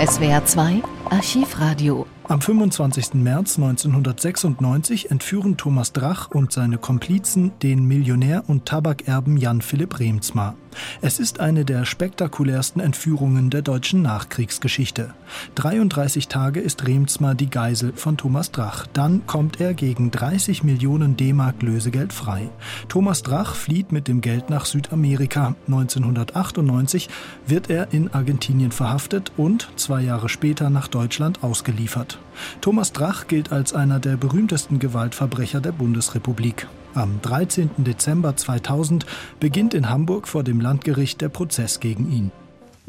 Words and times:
SWR 0.00 0.42
2 0.46 0.82
Archivradio 1.10 2.06
am 2.30 2.40
25. 2.40 3.14
März 3.14 3.56
1996 3.56 5.10
entführen 5.10 5.56
Thomas 5.56 5.92
Drach 5.92 6.30
und 6.30 6.52
seine 6.52 6.78
Komplizen 6.78 7.50
den 7.60 7.84
Millionär 7.86 8.44
und 8.46 8.66
Tabakerben 8.66 9.36
Jan 9.36 9.60
Philipp 9.60 9.98
Remsmar. 9.98 10.54
Es 11.00 11.18
ist 11.18 11.40
eine 11.40 11.64
der 11.64 11.84
spektakulärsten 11.84 12.80
Entführungen 12.80 13.50
der 13.50 13.62
deutschen 13.62 14.02
Nachkriegsgeschichte. 14.02 15.12
33 15.56 16.28
Tage 16.28 16.60
ist 16.60 16.86
Remsmar 16.86 17.34
die 17.34 17.50
Geisel 17.50 17.92
von 17.94 18.16
Thomas 18.16 18.52
Drach. 18.52 18.86
Dann 18.92 19.26
kommt 19.26 19.60
er 19.60 19.74
gegen 19.74 20.12
30 20.12 20.62
Millionen 20.62 21.16
D-Mark 21.16 21.62
Lösegeld 21.62 22.12
frei. 22.12 22.48
Thomas 22.88 23.24
Drach 23.24 23.56
flieht 23.56 23.90
mit 23.90 24.06
dem 24.06 24.20
Geld 24.20 24.50
nach 24.50 24.66
Südamerika. 24.66 25.56
1998 25.66 27.08
wird 27.46 27.70
er 27.70 27.92
in 27.92 28.14
Argentinien 28.14 28.70
verhaftet 28.70 29.32
und 29.36 29.68
zwei 29.74 30.02
Jahre 30.02 30.28
später 30.28 30.70
nach 30.70 30.86
Deutschland 30.86 31.42
ausgeliefert. 31.42 32.19
Thomas 32.60 32.92
Drach 32.92 33.26
gilt 33.26 33.52
als 33.52 33.72
einer 33.72 34.00
der 34.00 34.16
berühmtesten 34.16 34.78
Gewaltverbrecher 34.78 35.60
der 35.60 35.72
Bundesrepublik. 35.72 36.66
Am 36.94 37.20
13. 37.22 37.70
Dezember 37.78 38.36
2000 38.36 39.06
beginnt 39.38 39.74
in 39.74 39.88
Hamburg 39.88 40.26
vor 40.26 40.42
dem 40.42 40.60
Landgericht 40.60 41.20
der 41.20 41.28
Prozess 41.28 41.80
gegen 41.80 42.10
ihn. 42.10 42.32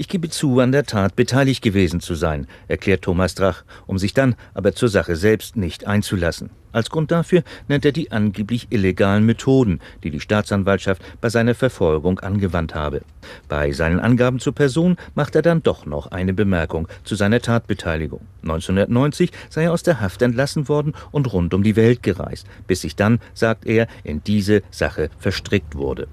Ich 0.00 0.08
gebe 0.08 0.30
zu, 0.30 0.60
an 0.60 0.72
der 0.72 0.84
Tat 0.84 1.14
beteiligt 1.14 1.60
gewesen 1.60 2.00
zu 2.00 2.14
sein, 2.14 2.46
erklärt 2.68 3.02
Thomas 3.02 3.34
Drach, 3.34 3.64
um 3.86 3.98
sich 3.98 4.14
dann 4.14 4.34
aber 4.54 4.72
zur 4.72 4.88
Sache 4.88 5.14
selbst 5.14 5.56
nicht 5.56 5.86
einzulassen. 5.86 6.48
Als 6.72 6.88
Grund 6.88 7.10
dafür 7.10 7.42
nennt 7.68 7.84
er 7.84 7.92
die 7.92 8.10
angeblich 8.10 8.68
illegalen 8.70 9.26
Methoden, 9.26 9.78
die 10.02 10.10
die 10.10 10.20
Staatsanwaltschaft 10.20 11.02
bei 11.20 11.28
seiner 11.28 11.54
Verfolgung 11.54 12.18
angewandt 12.18 12.74
habe. 12.74 13.02
Bei 13.46 13.72
seinen 13.72 14.00
Angaben 14.00 14.38
zur 14.38 14.54
Person 14.54 14.96
macht 15.14 15.34
er 15.34 15.42
dann 15.42 15.62
doch 15.62 15.84
noch 15.84 16.06
eine 16.06 16.32
Bemerkung 16.32 16.88
zu 17.04 17.14
seiner 17.14 17.42
Tatbeteiligung. 17.42 18.22
1990 18.40 19.32
sei 19.50 19.64
er 19.64 19.72
aus 19.74 19.82
der 19.82 20.00
Haft 20.00 20.22
entlassen 20.22 20.66
worden 20.70 20.94
und 21.10 21.30
rund 21.30 21.52
um 21.52 21.62
die 21.62 21.76
Welt 21.76 22.02
gereist, 22.02 22.46
bis 22.66 22.80
sich 22.80 22.96
dann, 22.96 23.20
sagt 23.34 23.66
er, 23.66 23.86
in 24.02 24.24
diese 24.24 24.62
Sache 24.70 25.10
verstrickt 25.18 25.74
wurde. 25.74 26.08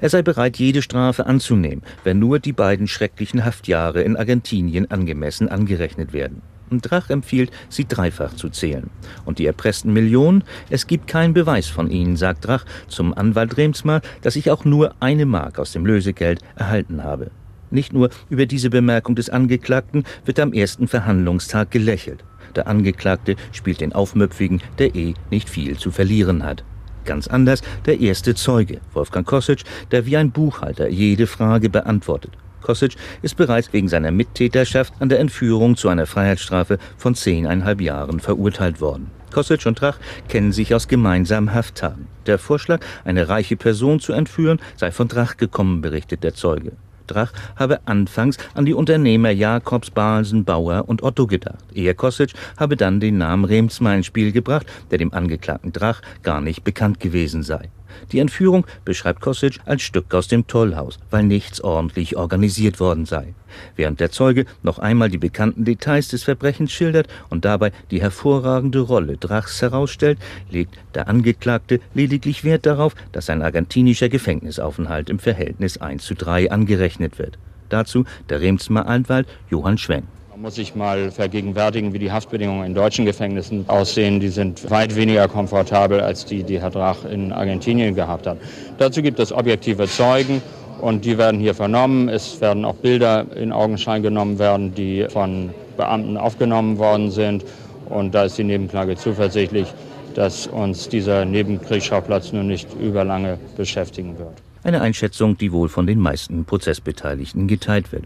Er 0.00 0.10
sei 0.10 0.22
bereit, 0.22 0.58
jede 0.58 0.82
Strafe 0.82 1.26
anzunehmen, 1.26 1.82
wenn 2.04 2.18
nur 2.18 2.38
die 2.38 2.52
beiden 2.52 2.88
schrecklichen 2.88 3.44
Haftjahre 3.44 4.02
in 4.02 4.16
Argentinien 4.16 4.90
angemessen 4.90 5.48
angerechnet 5.48 6.12
werden. 6.12 6.42
Und 6.70 6.90
Drach 6.90 7.10
empfiehlt, 7.10 7.50
sie 7.68 7.86
dreifach 7.86 8.34
zu 8.34 8.48
zählen. 8.48 8.90
Und 9.24 9.38
die 9.38 9.46
erpressten 9.46 9.92
Millionen? 9.92 10.42
Es 10.68 10.86
gibt 10.86 11.06
keinen 11.06 11.32
Beweis 11.32 11.68
von 11.68 11.90
ihnen, 11.90 12.16
sagt 12.16 12.46
Drach 12.46 12.64
zum 12.88 13.16
Anwalt 13.16 13.56
Remsmar, 13.56 14.00
dass 14.22 14.36
ich 14.36 14.50
auch 14.50 14.64
nur 14.64 14.94
eine 15.00 15.26
Mark 15.26 15.58
aus 15.58 15.72
dem 15.72 15.86
Lösegeld 15.86 16.40
erhalten 16.56 17.04
habe. 17.04 17.30
Nicht 17.70 17.92
nur 17.92 18.10
über 18.30 18.46
diese 18.46 18.70
Bemerkung 18.70 19.14
des 19.14 19.30
Angeklagten 19.30 20.04
wird 20.24 20.40
am 20.40 20.52
ersten 20.52 20.88
Verhandlungstag 20.88 21.70
gelächelt. 21.70 22.24
Der 22.54 22.68
Angeklagte 22.68 23.36
spielt 23.52 23.80
den 23.80 23.92
Aufmüpfigen, 23.92 24.62
der 24.78 24.94
eh 24.94 25.14
nicht 25.30 25.48
viel 25.48 25.76
zu 25.76 25.90
verlieren 25.90 26.42
hat. 26.42 26.64
Ganz 27.06 27.28
anders 27.28 27.62
der 27.86 28.00
erste 28.00 28.34
Zeuge, 28.34 28.80
Wolfgang 28.92 29.26
Kosic, 29.26 29.62
der 29.92 30.04
wie 30.06 30.16
ein 30.16 30.32
Buchhalter 30.32 30.88
jede 30.88 31.26
Frage 31.26 31.70
beantwortet. 31.70 32.32
Kosic 32.62 32.96
ist 33.22 33.36
bereits 33.36 33.72
wegen 33.72 33.88
seiner 33.88 34.10
Mittäterschaft 34.10 34.92
an 34.98 35.08
der 35.08 35.20
Entführung 35.20 35.76
zu 35.76 35.88
einer 35.88 36.06
Freiheitsstrafe 36.06 36.78
von 36.98 37.14
zehneinhalb 37.14 37.80
Jahren 37.80 38.18
verurteilt 38.18 38.80
worden. 38.80 39.10
Kosic 39.32 39.66
und 39.66 39.80
Drach 39.80 39.98
kennen 40.28 40.50
sich 40.50 40.74
aus 40.74 40.88
gemeinsamen 40.88 41.54
Hafttagen. 41.54 42.08
Der 42.26 42.38
Vorschlag, 42.38 42.80
eine 43.04 43.28
reiche 43.28 43.56
Person 43.56 44.00
zu 44.00 44.12
entführen, 44.12 44.58
sei 44.74 44.90
von 44.90 45.06
Drach 45.06 45.36
gekommen, 45.36 45.80
berichtet 45.80 46.24
der 46.24 46.34
Zeuge. 46.34 46.72
Drach 47.06 47.32
habe 47.56 47.80
anfangs 47.86 48.36
an 48.54 48.66
die 48.66 48.74
Unternehmer 48.74 49.30
Jakobs, 49.30 49.90
Balsen, 49.90 50.44
Bauer 50.44 50.88
und 50.88 51.02
Otto 51.02 51.26
gedacht. 51.26 51.64
Eher 51.74 51.94
Kosic 51.94 52.32
habe 52.56 52.76
dann 52.76 53.00
den 53.00 53.18
Namen 53.18 53.44
Remsmar 53.44 53.96
ins 53.96 54.06
Spiel 54.06 54.32
gebracht, 54.32 54.66
der 54.90 54.98
dem 54.98 55.12
Angeklagten 55.12 55.72
Drach 55.72 56.02
gar 56.22 56.40
nicht 56.40 56.64
bekannt 56.64 57.00
gewesen 57.00 57.42
sei. 57.42 57.70
Die 58.12 58.18
Entführung 58.18 58.66
beschreibt 58.84 59.20
Kosic 59.20 59.58
als 59.64 59.82
Stück 59.82 60.14
aus 60.14 60.28
dem 60.28 60.46
Tollhaus, 60.46 60.98
weil 61.10 61.24
nichts 61.24 61.60
ordentlich 61.60 62.16
organisiert 62.16 62.80
worden 62.80 63.06
sei. 63.06 63.34
Während 63.74 64.00
der 64.00 64.10
Zeuge 64.10 64.44
noch 64.62 64.78
einmal 64.78 65.08
die 65.08 65.18
bekannten 65.18 65.64
Details 65.64 66.08
des 66.08 66.24
Verbrechens 66.24 66.72
schildert 66.72 67.08
und 67.30 67.44
dabei 67.44 67.72
die 67.90 68.00
hervorragende 68.00 68.80
Rolle 68.80 69.16
Drachs 69.16 69.62
herausstellt, 69.62 70.18
legt 70.50 70.76
der 70.94 71.08
Angeklagte 71.08 71.80
lediglich 71.94 72.44
Wert 72.44 72.66
darauf, 72.66 72.94
dass 73.12 73.30
ein 73.30 73.42
argentinischer 73.42 74.08
Gefängnisaufenthalt 74.08 75.10
im 75.10 75.18
Verhältnis 75.18 75.78
1 75.78 76.04
zu 76.04 76.14
3 76.14 76.50
angerechnet 76.50 77.18
wird. 77.18 77.38
Dazu 77.68 78.04
der 78.28 78.40
Remsmer 78.40 78.86
Anwalt 78.86 79.26
Johann 79.50 79.78
Schwenk. 79.78 80.04
Man 80.36 80.42
muss 80.42 80.56
sich 80.56 80.74
mal 80.74 81.10
vergegenwärtigen, 81.10 81.94
wie 81.94 81.98
die 81.98 82.12
Haftbedingungen 82.12 82.66
in 82.66 82.74
deutschen 82.74 83.06
Gefängnissen 83.06 83.64
aussehen. 83.68 84.20
Die 84.20 84.28
sind 84.28 84.70
weit 84.70 84.94
weniger 84.94 85.28
komfortabel 85.28 85.98
als 85.98 86.26
die, 86.26 86.42
die 86.42 86.60
Herr 86.60 86.68
Drach 86.68 87.06
in 87.06 87.32
Argentinien 87.32 87.94
gehabt 87.94 88.26
hat. 88.26 88.36
Dazu 88.76 89.00
gibt 89.00 89.18
es 89.18 89.32
objektive 89.32 89.88
Zeugen 89.88 90.42
und 90.82 91.06
die 91.06 91.16
werden 91.16 91.40
hier 91.40 91.54
vernommen. 91.54 92.10
Es 92.10 92.38
werden 92.42 92.66
auch 92.66 92.74
Bilder 92.74 93.24
in 93.34 93.50
Augenschein 93.50 94.02
genommen 94.02 94.38
werden, 94.38 94.74
die 94.74 95.06
von 95.08 95.54
Beamten 95.78 96.18
aufgenommen 96.18 96.76
worden 96.76 97.10
sind. 97.10 97.42
Und 97.88 98.14
da 98.14 98.24
ist 98.24 98.36
die 98.36 98.44
Nebenklage 98.44 98.94
zuversichtlich, 98.96 99.72
dass 100.14 100.46
uns 100.46 100.90
dieser 100.90 101.24
Nebenkriegsschauplatz 101.24 102.34
nun 102.34 102.48
nicht 102.48 102.68
überlange 102.78 103.38
beschäftigen 103.56 104.18
wird. 104.18 104.34
Eine 104.64 104.82
Einschätzung, 104.82 105.38
die 105.38 105.50
wohl 105.50 105.70
von 105.70 105.86
den 105.86 105.98
meisten 105.98 106.44
Prozessbeteiligten 106.44 107.48
geteilt 107.48 107.90
wird. 107.90 108.04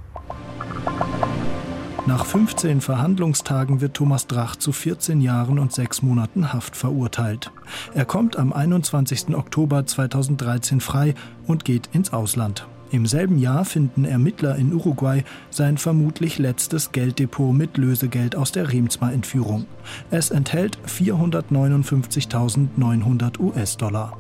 Nach 2.06 2.24
15 2.24 2.80
Verhandlungstagen 2.80 3.82
wird 3.82 3.94
Thomas 3.94 4.26
Drach 4.26 4.56
zu 4.56 4.72
14 4.72 5.20
Jahren 5.20 5.58
und 5.58 5.72
6 5.72 6.02
Monaten 6.02 6.52
Haft 6.52 6.74
verurteilt. 6.74 7.52
Er 7.94 8.04
kommt 8.04 8.36
am 8.36 8.52
21. 8.52 9.34
Oktober 9.34 9.86
2013 9.86 10.80
frei 10.80 11.14
und 11.46 11.64
geht 11.64 11.88
ins 11.92 12.12
Ausland. 12.12 12.66
Im 12.90 13.06
selben 13.06 13.38
Jahr 13.38 13.64
finden 13.64 14.04
Ermittler 14.04 14.56
in 14.56 14.72
Uruguay 14.72 15.22
sein 15.50 15.78
vermutlich 15.78 16.38
letztes 16.38 16.90
Gelddepot 16.90 17.54
mit 17.54 17.76
Lösegeld 17.76 18.34
aus 18.34 18.50
der 18.50 18.72
Remsmar-Entführung. 18.72 19.66
Es 20.10 20.30
enthält 20.30 20.78
459.900 20.88 23.38
US-Dollar. 23.38 24.16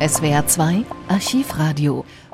SWR 0.00 0.46
2 0.46 0.84
Archivradio 1.08 2.04